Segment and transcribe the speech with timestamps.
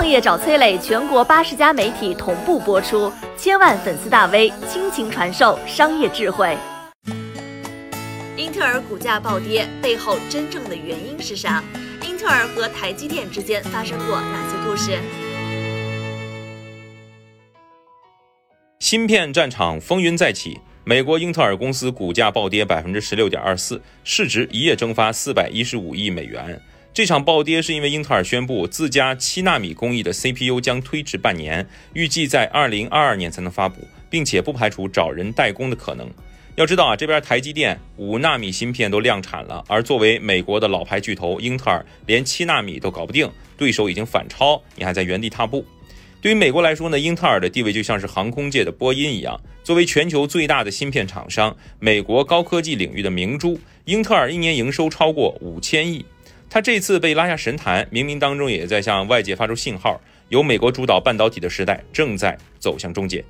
[0.00, 6.56] 创业找崔磊，全国八十家媒体同步播出，千万粉丝大 V 倾情传授商业智慧。
[8.34, 11.62] 英特尔股价暴跌背后真正的原因是啥？
[12.08, 14.98] 英特尔和台积电之间发生过哪些故事？
[18.78, 26.58] 芯片战场风云再起，美国英特尔公司股价暴跌百分之十六点二四，市值一夜蒸发四百一十五亿美元。
[26.92, 36.10] 这场暴跌是因为英特尔宣布自家七纳米工艺的 CPU 将推迟半年，预计在二零二二年才能发布，并且不排除找人代工的可能。
[36.56, 45.64] 要知道啊，这边台积电五纳米芯片都量产了，而作为美国的老牌巨头，英特尔连七纳米都搞不定，对手已经反超，你还在原地踏步。
[46.20, 56.04] 对于美国来说呢，英特尔的地位就像是航空界的波音一样，作为全球最大的芯片厂商，美国高科技领域的明珠，英特尔一年营收超过五千亿。
[56.52, 60.00] 他这次被拉下神坛，冥冥当中也在向外界发出信号：
[60.30, 63.24] 由美国主导半导体的时代正在走向终结。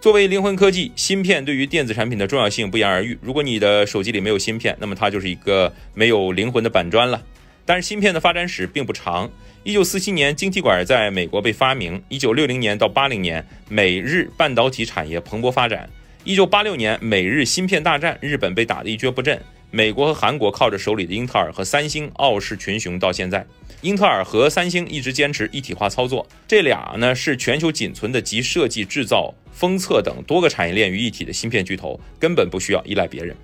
[0.00, 3.18] 作为灵魂科技，芯片对于电子产品的重要性不言而喻。
[3.20, 7.20] 如果你的手机里没有芯片，那么它就是一个没有灵魂的板砖了。
[7.66, 9.28] 但是芯片的发展史并不长。
[9.64, 15.88] 一九四七年，晶体管在美国被发明；一九六零年到八零年，美日半导体产业蓬勃发展；
[16.22, 19.40] 一九八六年，美日芯片大战，日本被打得一蹶不振。
[19.74, 23.46] 美国和韩国靠着手里的英特尔和三星傲视群雄到现在，
[23.80, 33.34] 英特尔和三星一直坚持一体化操作，这俩呢是全球仅存的集设计、制造、封测等多个产业链于一体的芯片巨头，根本不需要依赖别人。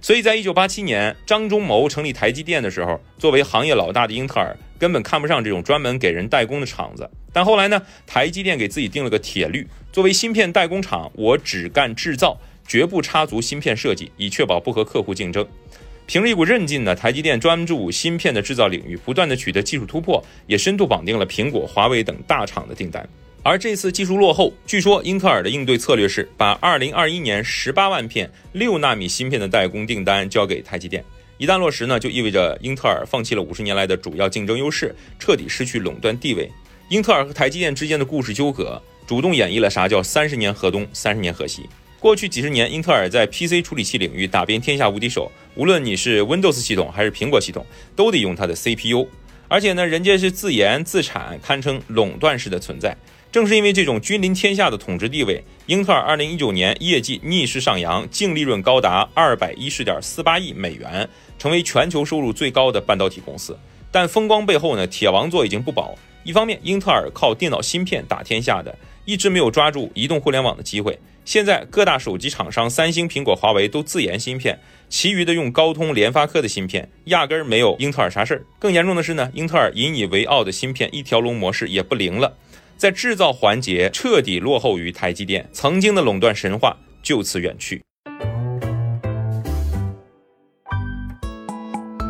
[0.00, 7.08] 所以在一九八七年张忠谋成立台积电的时候，作为行业老大的英特尔根本看不上这种专门给人代工的厂子。
[7.32, 12.36] 但后来呢，台积电给自己定了个铁律：作为芯片代工厂，我只干制造。
[12.68, 15.46] 绝不插足芯片设计，以确保不和客户竞争。
[16.06, 23.06] 凭着一股韧劲呢，台积电专注芯片的制造领域，不断的取得技术突破，也深度绑定了苹果、华为等大厂的订单。
[23.42, 31.04] 而这次技术落后，据说英特尔的应对策略是把2021年18万片六纳米芯片的代工订单交给台积电。
[31.38, 36.50] 一旦落实呢，就意味着英特尔放弃了五十年来的主要竞争优势，彻底失去垄断地位。
[36.88, 41.68] 英特尔和台积电之间的故事纠葛，主动演绎了啥叫三十年河东，三十年河西。
[42.06, 45.28] 过去几十年，英特尔在 PC 处理器领域打遍天下无敌手。
[45.56, 49.08] 无论你是 Windows 系统还是苹果系统，都得用它的 CPU。
[49.48, 52.96] 而且呢，人家是自研自产，堪称垄断式的存在。
[53.32, 61.08] 正是因为这种君临天下的统治地位，英特尔2019年业绩逆势上扬，净利润高达210.48亿美元，
[61.40, 63.58] 成为全球收入最高的半导体公司。
[63.96, 65.94] 但风光背后呢，铁王座已经不保。
[66.22, 68.76] 一方面，英特尔靠电脑芯片打天下的，
[69.06, 70.98] 一直没有抓住移动互联网的机会。
[71.24, 74.58] 现在各大手机厂商，三星、苹果、华为都自研芯片，
[74.90, 78.44] 其余的用高通、联发科的芯片，压根儿没有英特尔啥事儿。
[78.58, 82.36] 更严重的是呢，英特尔引以为傲的芯片一条龙模式也不灵了，
[82.76, 87.85] 在制造环节彻底落后于台积电，曾经的垄断神话就此远去。